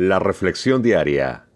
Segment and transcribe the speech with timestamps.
[0.00, 1.48] La Reflexión Diaria.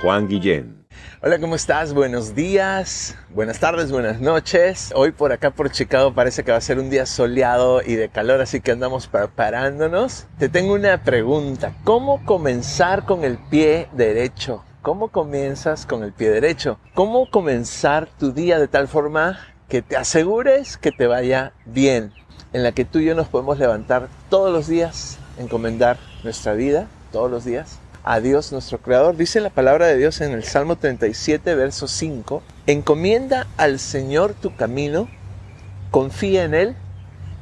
[0.00, 0.86] Juan Guillén.
[1.20, 1.92] Hola, ¿cómo estás?
[1.92, 4.90] Buenos días, buenas tardes, buenas noches.
[4.94, 8.08] Hoy por acá por Chicago parece que va a ser un día soleado y de
[8.08, 10.26] calor, así que andamos preparándonos.
[10.38, 11.74] Te tengo una pregunta.
[11.84, 14.64] ¿Cómo comenzar con el pie derecho?
[14.80, 16.78] ¿Cómo comienzas con el pie derecho?
[16.94, 19.38] ¿Cómo comenzar tu día de tal forma
[19.68, 22.14] que te asegures que te vaya bien?
[22.52, 26.86] En la que tú y yo nos podemos levantar todos los días, encomendar nuestra vida
[27.12, 29.16] todos los días a Dios nuestro Creador.
[29.16, 34.54] Dice la palabra de Dios en el Salmo 37, verso 5, encomienda al Señor tu
[34.54, 35.08] camino,
[35.90, 36.76] confía en Él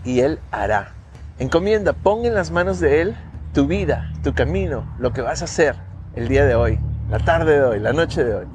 [0.05, 0.95] y Él hará.
[1.39, 3.17] Encomienda, pon en las manos de Él
[3.53, 5.77] tu vida, tu camino, lo que vas a hacer
[6.17, 6.81] el día de hoy,
[7.11, 8.47] la tarde de hoy, la noche de hoy.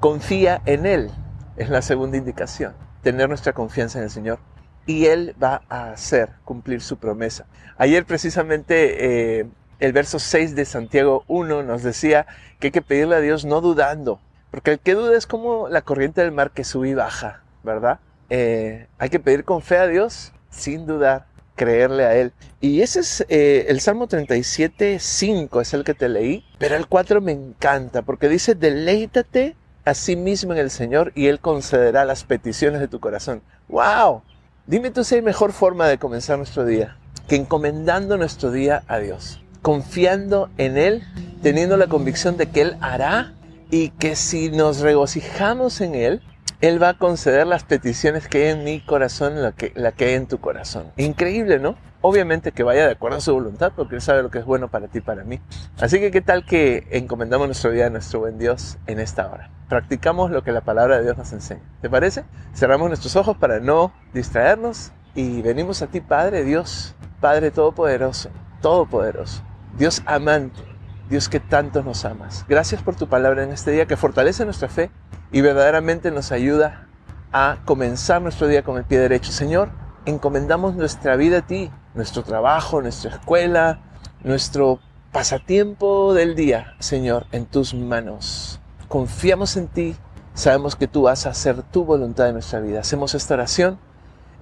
[0.00, 1.10] Confía en Él,
[1.58, 4.38] es la segunda indicación, tener nuestra confianza en el Señor
[4.86, 7.46] y Él va a hacer cumplir su promesa.
[7.76, 9.46] Ayer precisamente eh,
[9.80, 12.26] el verso 6 de Santiago 1 nos decía
[12.58, 15.82] que hay que pedirle a Dios no dudando, porque el que duda es como la
[15.82, 18.00] corriente del mar que sube y baja, ¿verdad?
[18.30, 22.32] Eh, hay que pedir con fe a Dios sin dudar, creerle a Él.
[22.60, 26.86] Y ese es eh, el Salmo 37, 5 es el que te leí, pero el
[26.86, 32.04] 4 me encanta porque dice, deleítate a sí mismo en el Señor y Él concederá
[32.04, 33.42] las peticiones de tu corazón.
[33.68, 34.22] ¡Wow!
[34.68, 36.96] Dime tú si hay mejor forma de comenzar nuestro día
[37.28, 41.04] que encomendando nuestro día a Dios, confiando en Él,
[41.40, 43.32] teniendo la convicción de que Él hará
[43.70, 46.20] y que si nos regocijamos en Él,
[46.60, 50.06] Él va a conceder las peticiones que hay en mi corazón, la que, la que
[50.06, 50.86] hay en tu corazón.
[50.96, 51.76] Increíble, ¿no?
[52.06, 54.68] Obviamente que vaya de acuerdo a su voluntad, porque Él sabe lo que es bueno
[54.68, 55.40] para ti y para mí.
[55.80, 59.50] Así que, ¿qué tal que encomendamos nuestro día a nuestro buen Dios en esta hora?
[59.68, 61.62] practicamos lo que la palabra de Dios nos enseña.
[61.80, 62.24] ¿Te parece?
[62.54, 69.42] Cerramos nuestros ojos para no distraernos y venimos a ti, Padre Dios, Padre Todopoderoso, Todopoderoso,
[69.76, 70.60] Dios amante,
[71.08, 72.44] Dios que tanto nos amas.
[72.48, 74.90] Gracias por tu palabra en este día que fortalece nuestra fe
[75.32, 76.86] y verdaderamente nos ayuda
[77.32, 79.32] a comenzar nuestro día con el pie derecho.
[79.32, 79.70] Señor,
[80.06, 83.80] encomendamos nuestra vida a ti, nuestro trabajo, nuestra escuela,
[84.24, 84.80] nuestro
[85.12, 89.96] pasatiempo del día, Señor, en tus manos confiamos en ti,
[90.34, 92.80] sabemos que tú vas a hacer tu voluntad en nuestra vida.
[92.80, 93.78] Hacemos esta oración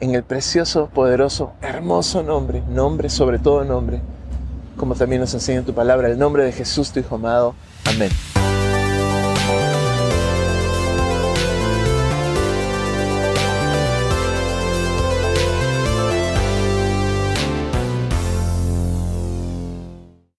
[0.01, 4.01] en el precioso, poderoso, hermoso nombre, nombre sobre todo nombre,
[4.77, 7.55] como también nos enseña tu palabra, el nombre de Jesús, tu Hijo amado.
[7.87, 8.11] Amén.